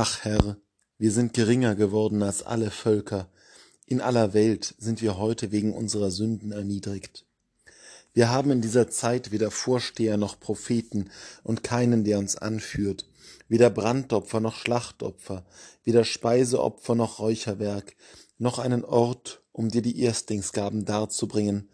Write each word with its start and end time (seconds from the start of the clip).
Ach 0.00 0.20
Herr, 0.22 0.56
wir 0.98 1.10
sind 1.10 1.34
geringer 1.34 1.74
geworden 1.74 2.22
als 2.22 2.44
alle 2.44 2.70
Völker, 2.70 3.28
in 3.84 4.00
aller 4.00 4.32
Welt 4.32 4.76
sind 4.78 5.02
wir 5.02 5.18
heute 5.18 5.50
wegen 5.50 5.74
unserer 5.74 6.12
Sünden 6.12 6.52
erniedrigt. 6.52 7.26
Wir 8.12 8.30
haben 8.30 8.52
in 8.52 8.60
dieser 8.60 8.88
Zeit 8.88 9.32
weder 9.32 9.50
Vorsteher 9.50 10.16
noch 10.16 10.38
Propheten 10.38 11.10
und 11.42 11.64
keinen, 11.64 12.04
der 12.04 12.20
uns 12.20 12.36
anführt, 12.36 13.06
weder 13.48 13.70
Brandopfer 13.70 14.38
noch 14.38 14.54
Schlachtopfer, 14.54 15.44
weder 15.82 16.04
Speiseopfer 16.04 16.94
noch 16.94 17.18
Räucherwerk, 17.18 17.96
noch 18.36 18.60
einen 18.60 18.84
Ort, 18.84 19.42
um 19.50 19.68
dir 19.68 19.82
die 19.82 20.00
Erstlingsgaben 20.00 20.84
darzubringen 20.84 21.70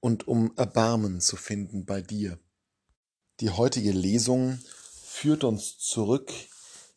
und 0.00 0.26
um 0.26 0.56
Erbarmen 0.56 1.20
zu 1.20 1.36
finden 1.36 1.84
bei 1.84 2.00
dir. 2.00 2.38
Die 3.40 3.50
heutige 3.50 3.92
Lesung 3.92 4.58
führt 5.04 5.44
uns 5.44 5.76
zurück 5.76 6.32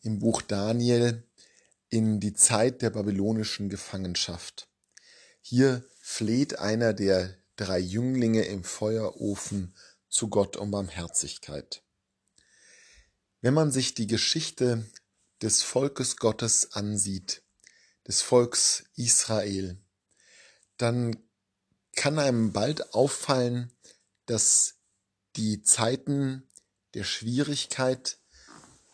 im 0.04 0.18
Buch 0.18 0.42
Daniel 0.42 1.24
in 1.88 2.20
die 2.20 2.34
Zeit 2.34 2.82
der 2.82 2.90
babylonischen 2.90 3.68
Gefangenschaft. 3.68 4.68
Hier 5.40 5.84
fleht 6.00 6.58
einer 6.58 6.92
der 6.92 7.36
drei 7.56 7.78
Jünglinge 7.78 8.44
im 8.44 8.64
Feuerofen 8.64 9.74
zu 10.08 10.28
Gott 10.28 10.56
um 10.56 10.70
Barmherzigkeit. 10.70 11.82
Wenn 13.40 13.54
man 13.54 13.70
sich 13.70 13.94
die 13.94 14.06
Geschichte 14.06 14.84
des 15.42 15.62
Volkes 15.62 16.16
Gottes 16.16 16.72
ansieht, 16.72 17.42
des 18.06 18.22
Volks 18.22 18.84
Israel, 18.96 19.78
dann 20.76 21.16
kann 21.94 22.18
einem 22.18 22.52
bald 22.52 22.94
auffallen, 22.94 23.72
dass 24.26 24.74
die 25.36 25.62
Zeiten 25.62 26.48
der 26.94 27.04
Schwierigkeit, 27.04 28.18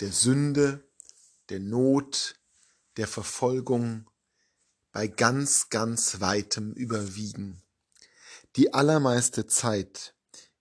der 0.00 0.12
Sünde, 0.12 0.84
der 1.50 1.60
Not, 1.60 2.36
der 2.96 3.06
Verfolgung 3.06 4.08
bei 4.92 5.06
ganz, 5.08 5.68
ganz 5.68 6.20
weitem 6.20 6.72
überwiegen. 6.72 7.62
Die 8.56 8.72
allermeiste 8.74 9.46
Zeit 9.46 10.14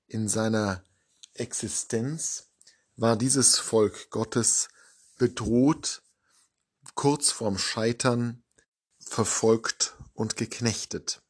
in 0.07 0.27
seiner 0.27 0.83
Existenz 1.33 2.49
war 2.95 3.15
dieses 3.15 3.57
Volk 3.57 4.09
Gottes 4.09 4.69
bedroht, 5.17 6.03
kurz 6.95 7.31
vorm 7.31 7.57
Scheitern, 7.57 8.43
verfolgt 8.99 9.95
und 10.13 10.35
geknechtet. 10.35 11.21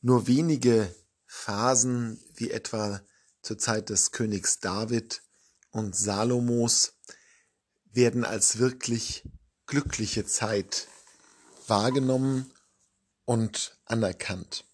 Nur 0.00 0.26
wenige 0.26 0.94
Phasen, 1.26 2.22
wie 2.34 2.50
etwa 2.50 3.00
zur 3.42 3.58
Zeit 3.58 3.90
des 3.90 4.12
Königs 4.12 4.60
David 4.60 5.22
und 5.70 5.96
Salomos, 5.96 6.93
werden 7.94 8.24
als 8.24 8.58
wirklich 8.58 9.24
glückliche 9.66 10.26
Zeit 10.26 10.88
wahrgenommen 11.66 12.52
und 13.24 13.78
anerkannt. 13.86 14.64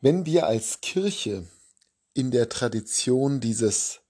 Wenn 0.00 0.26
wir 0.26 0.46
als 0.46 0.80
Kirche 0.80 1.46
in 2.14 2.30
der 2.30 2.48
Tradition 2.48 3.40
dieses 3.40 4.00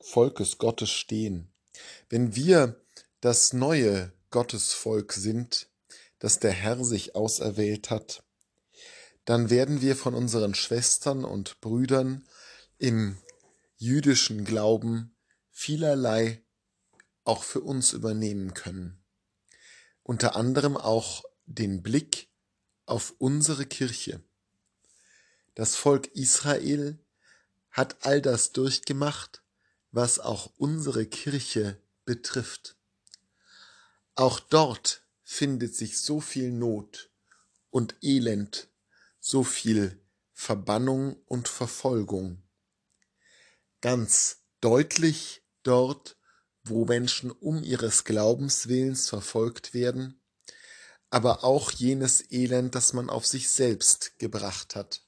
Volkes 0.00 0.58
Gottes 0.58 0.90
stehen, 0.90 1.52
wenn 2.08 2.36
wir 2.36 2.80
das 3.20 3.52
neue 3.52 4.12
Gottesvolk 4.30 5.12
sind, 5.12 5.68
das 6.18 6.38
der 6.38 6.52
Herr 6.52 6.84
sich 6.84 7.16
auserwählt 7.16 7.90
hat, 7.90 8.22
dann 9.24 9.50
werden 9.50 9.80
wir 9.82 9.96
von 9.96 10.14
unseren 10.14 10.54
Schwestern 10.54 11.24
und 11.24 11.60
Brüdern 11.60 12.26
im 12.78 13.18
jüdischen 13.76 14.44
Glauben 14.44 15.16
vielerlei 15.50 16.42
auch 17.24 17.42
für 17.42 17.60
uns 17.60 17.92
übernehmen 17.92 18.54
können. 18.54 19.02
Unter 20.02 20.36
anderem 20.36 20.76
auch 20.76 21.24
den 21.46 21.82
Blick 21.82 22.28
auf 22.86 23.14
unsere 23.18 23.66
Kirche. 23.66 24.22
Das 25.54 25.76
Volk 25.76 26.08
Israel 26.14 26.98
hat 27.70 28.04
all 28.04 28.20
das 28.20 28.52
durchgemacht, 28.52 29.42
was 29.90 30.18
auch 30.18 30.52
unsere 30.56 31.06
Kirche 31.06 31.80
betrifft. 32.04 32.76
Auch 34.14 34.40
dort 34.40 35.02
findet 35.22 35.74
sich 35.74 35.98
so 35.98 36.20
viel 36.20 36.50
Not 36.50 37.10
und 37.70 37.96
Elend, 38.02 38.68
so 39.20 39.44
viel 39.44 39.98
Verbannung 40.32 41.16
und 41.26 41.48
Verfolgung. 41.48 42.42
Ganz 43.80 44.42
deutlich 44.60 45.42
dort, 45.62 46.16
wo 46.64 46.84
Menschen 46.84 47.30
um 47.30 47.62
ihres 47.62 48.04
Glaubenswillens 48.04 49.08
verfolgt 49.08 49.74
werden, 49.74 50.20
aber 51.10 51.44
auch 51.44 51.70
jenes 51.70 52.30
Elend, 52.30 52.74
das 52.74 52.92
man 52.92 53.10
auf 53.10 53.26
sich 53.26 53.50
selbst 53.50 54.18
gebracht 54.18 54.76
hat, 54.76 55.02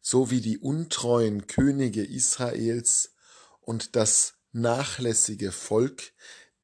so 0.00 0.30
wie 0.30 0.40
die 0.40 0.58
untreuen 0.58 1.46
Könige 1.46 2.04
Israels 2.04 3.14
und 3.60 3.96
das 3.96 4.34
nachlässige 4.52 5.52
Volk 5.52 6.12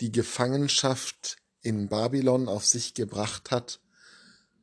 die 0.01 0.13
Gefangenschaft 0.13 1.37
in 1.61 1.89
Babylon 1.89 2.49
auf 2.49 2.65
sich 2.65 2.95
gebracht 2.95 3.51
hat, 3.51 3.81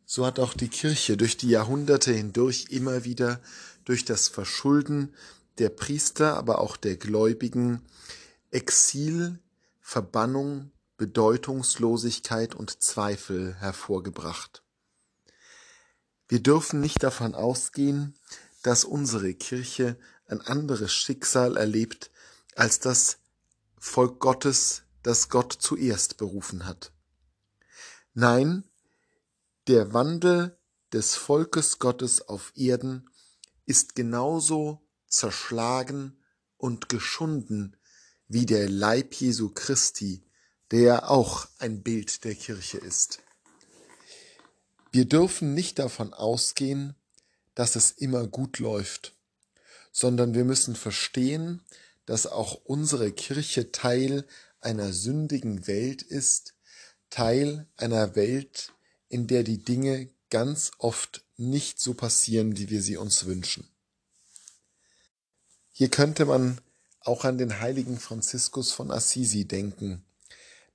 so 0.06 0.25
hat 0.25 0.40
auch 0.40 0.53
die 0.53 0.67
Kirche 0.67 1.16
durch 1.16 1.38
die 1.38 1.50
Jahrhunderte 1.50 2.11
hindurch 2.11 2.67
immer 2.69 3.06
wieder 3.06 3.41
durch 3.85 4.03
das 4.03 4.28
Verschulden 4.28 5.13
der 5.57 5.69
Priester, 5.69 6.35
aber 6.35 6.59
auch 6.59 6.75
der 6.75 6.97
Gläubigen 6.97 7.81
Exil, 8.51 9.39
Verbannung, 9.79 10.72
Bedeutungslosigkeit 10.97 12.53
und 12.53 12.84
Zweifel 12.84 13.56
hervorgebracht. 13.56 14.62
Wir 16.28 16.41
dürfen 16.44 16.79
nicht 16.79 17.01
davon 17.01 17.34
ausgehen, 17.34 18.13
dass 18.61 18.84
unsere 18.84 19.34
Kirche 19.34 19.97
ein 20.28 20.41
anderes 20.41 20.91
Schicksal 20.94 21.57
erlebt 21.57 22.11
als 22.56 22.79
das 22.79 23.17
Volk 23.79 24.19
Gottes, 24.19 24.84
das 25.01 25.29
Gott 25.29 25.53
zuerst 25.53 26.17
berufen 26.17 26.66
hat. 26.66 26.91
Nein, 28.13 28.66
der 29.67 29.94
Wandel 29.94 30.57
des 30.91 31.16
Volkes 31.16 31.79
Gottes 31.79 32.28
auf 32.28 32.51
Erden 32.56 33.09
ist 33.66 33.95
genauso 33.95 34.81
zerschlagen 35.07 36.22
und 36.57 36.90
geschunden 36.90 37.78
wie 38.34 38.46
der 38.46 38.69
Leib 38.69 39.14
Jesu 39.16 39.50
Christi, 39.50 40.24
der 40.72 41.12
auch 41.12 41.50
ein 41.59 41.84
Bild 41.84 42.24
der 42.24 42.34
Kirche 42.34 42.78
ist. 42.78 43.19
Wir 44.94 45.03
dürfen 45.03 45.53
nicht 45.53 45.80
davon 45.80 46.14
ausgehen, 46.14 46.96
dass 47.56 47.75
es 47.75 47.91
immer 47.91 48.28
gut 48.28 48.59
läuft, 48.59 49.18
sondern 49.91 50.34
wir 50.34 50.46
müssen 50.46 50.78
verstehen, 50.78 51.62
dass 52.06 52.25
auch 52.25 52.56
unsere 52.64 53.12
Kirche 53.12 53.74
Teil 53.74 54.25
einer 54.62 54.94
sündigen 54.94 55.68
Welt 55.68 56.02
ist, 56.02 56.56
Teil 57.09 57.68
einer 57.75 58.16
Welt, 58.16 58.72
in 59.09 59.28
der 59.28 59.44
die 59.44 59.62
Dinge 59.62 60.09
ganz 60.30 60.72
oft 60.78 61.25
nicht 61.36 61.81
so 61.81 61.96
passieren, 61.96 62.56
wie 62.56 62.70
wir 62.70 62.81
sie 62.81 62.96
uns 62.96 63.25
wünschen. 63.25 63.68
Hier 65.74 65.90
könnte 65.90 66.24
man 66.25 66.62
auch 67.01 67.25
an 67.25 67.38
den 67.38 67.59
heiligen 67.59 68.00
Franziskus 68.00 68.72
von 68.72 68.91
Assisi 68.91 69.47
denken, 69.47 70.06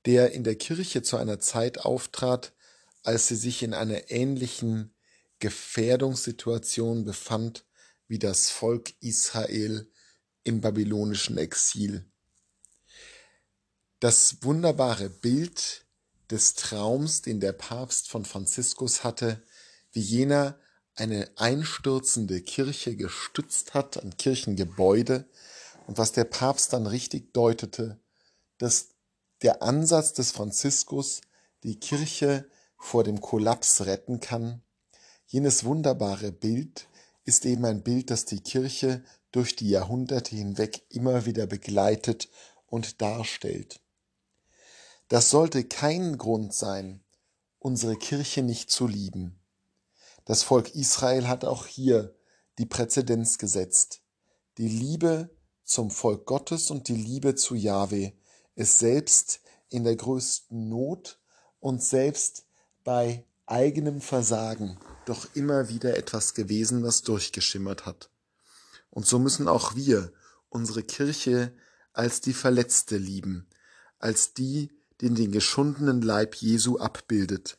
der 0.05 0.33
in 0.33 0.45
der 0.45 0.57
Kirche 0.57 1.03
zu 1.03 1.17
einer 1.17 1.41
Zeit 1.41 1.79
auftrat, 1.79 2.53
als 3.03 3.29
sie 3.29 3.37
sich 3.37 3.63
in 3.63 3.75
einer 3.75 4.11
ähnlichen 4.11 4.93
Gefährdungssituation 5.39 7.05
befand 7.05 7.65
wie 8.09 8.19
das 8.19 8.51
Volk 8.51 8.95
Israel 9.01 9.91
im 10.45 10.61
babylonischen 10.61 11.39
Exil. 11.39 12.05
Das 14.01 14.43
wunderbare 14.43 15.11
Bild 15.11 15.87
des 16.31 16.55
Traums, 16.55 17.23
den 17.23 17.41
der 17.41 17.53
Papst 17.53 18.09
von 18.09 18.25
Franziskus 18.25 19.05
hatte, 19.05 19.43
wie 19.93 20.01
jener 20.01 20.59
eine 20.95 21.31
einstürzende 21.37 22.41
Kirche 22.41 22.97
gestützt 22.97 23.75
hat, 23.75 24.03
ein 24.03 24.17
Kirchengebäude, 24.17 25.29
und 25.87 25.99
was 25.99 26.13
der 26.13 26.25
Papst 26.25 26.73
dann 26.73 26.87
richtig 26.87 27.33
deutete, 27.33 28.01
dass 28.59 28.89
der 29.43 29.63
Ansatz 29.63 30.13
des 30.13 30.33
Franziskus 30.33 31.21
die 31.63 31.79
Kirche 31.79 32.49
vor 32.77 33.05
dem 33.05 33.21
Kollaps 33.21 33.87
retten 33.87 34.21
kann. 34.21 34.63
Jenes 35.27 35.65
wunderbare 35.65 36.33
Bild 36.33 36.89
ist 37.25 37.47
eben 37.47 37.65
ein 37.65 37.83
Bild, 37.83 38.11
das 38.11 38.25
die 38.25 38.41
Kirche 38.41 39.05
durch 39.31 39.57
die 39.57 39.69
Jahrhunderte 39.69 40.35
hinweg 40.35 40.83
immer 40.89 41.25
wieder 41.25 41.47
begleitet 41.47 42.29
und 42.67 43.01
darstellt. 43.01 43.81
Das 45.09 45.31
sollte 45.31 45.65
kein 45.65 46.19
Grund 46.19 46.53
sein, 46.53 47.05
unsere 47.59 47.97
Kirche 47.97 48.43
nicht 48.43 48.71
zu 48.71 48.89
lieben. 48.89 49.39
Das 50.25 50.43
Volk 50.43 50.75
Israel 50.75 51.29
hat 51.29 51.45
auch 51.45 51.67
hier 51.67 52.17
die 52.59 52.67
Präzedenz 52.67 53.39
gesetzt. 53.39 54.01
Die 54.59 54.69
Liebe 54.69 55.36
zum 55.67 55.91
Volk 55.91 56.27
Gottes 56.27 56.71
und 56.71 56.89
die 56.89 56.97
Liebe 56.97 57.35
zu 57.35 57.57
Jahwe 57.57 58.13
ist 58.55 58.79
selbst 58.79 59.41
in 59.69 59.83
der 59.83 59.97
größten 59.97 60.69
Not 60.69 61.19
und 61.59 61.83
selbst 61.83 62.47
bei 62.85 63.27
eigenem 63.47 64.01
Versagen 64.01 64.79
doch 65.07 65.27
immer 65.35 65.69
wieder 65.69 65.97
etwas 65.97 66.35
gewesen, 66.35 66.85
was 66.85 67.03
durchgeschimmert 67.03 67.85
hat. 67.85 68.11
Und 68.91 69.07
so 69.07 69.19
müssen 69.19 69.49
auch 69.49 69.75
wir 69.75 70.13
unsere 70.49 70.85
Kirche 70.85 71.53
als 71.93 72.21
die 72.21 72.33
Verletzte 72.33 72.97
lieben, 72.97 73.49
als 73.99 74.35
die, 74.35 74.71
die 75.01 75.13
den 75.13 75.33
geschundenen 75.33 76.01
Leib 76.01 76.37
Jesu 76.37 76.79
abbildet. 76.79 77.59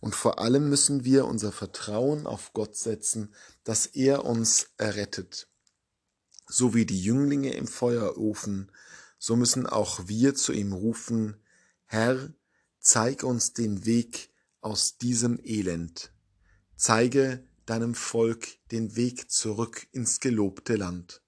Und 0.00 0.14
vor 0.14 0.38
allem 0.38 0.70
müssen 0.70 1.04
wir 1.04 1.26
unser 1.26 1.52
Vertrauen 1.52 2.26
auf 2.26 2.52
Gott 2.54 2.76
setzen, 2.76 3.34
dass 3.64 3.84
er 3.84 4.24
uns 4.24 4.68
errettet. 4.78 5.47
So 6.48 6.74
wie 6.74 6.86
die 6.86 7.02
Jünglinge 7.02 7.54
im 7.54 7.66
Feuerofen, 7.66 8.72
so 9.18 9.36
müssen 9.36 9.66
auch 9.66 10.08
wir 10.08 10.34
zu 10.34 10.52
ihm 10.52 10.72
rufen, 10.72 11.36
Herr, 11.84 12.32
zeig 12.80 13.22
uns 13.22 13.52
den 13.52 13.84
Weg 13.84 14.30
aus 14.60 14.98
diesem 14.98 15.38
Elend. 15.42 16.12
Zeige 16.76 17.44
deinem 17.66 17.94
Volk 17.94 18.48
den 18.70 18.96
Weg 18.96 19.30
zurück 19.30 19.86
ins 19.92 20.20
gelobte 20.20 20.76
Land. 20.76 21.22